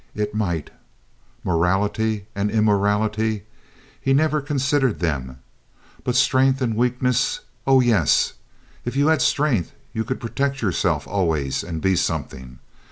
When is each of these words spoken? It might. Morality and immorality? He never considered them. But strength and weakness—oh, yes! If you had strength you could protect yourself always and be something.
It 0.15 0.33
might. 0.33 0.71
Morality 1.43 2.25
and 2.33 2.49
immorality? 2.49 3.43
He 4.01 4.13
never 4.13 4.41
considered 4.41 4.97
them. 4.99 5.37
But 6.03 6.15
strength 6.15 6.59
and 6.59 6.75
weakness—oh, 6.75 7.81
yes! 7.81 8.33
If 8.83 8.95
you 8.95 9.09
had 9.09 9.21
strength 9.21 9.73
you 9.93 10.03
could 10.03 10.19
protect 10.19 10.59
yourself 10.59 11.05
always 11.07 11.63
and 11.63 11.83
be 11.83 11.95
something. 11.95 12.57